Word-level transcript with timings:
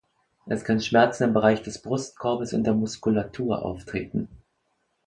Es 0.47 0.63
können 0.63 0.81
Schmerzen 0.81 1.25
im 1.25 1.33
Bereich 1.35 1.61
des 1.61 1.79
Brustkorbes 1.79 2.53
und 2.53 2.63
der 2.63 2.73
Muskulatur 2.73 3.63
auftreten. 3.63 4.27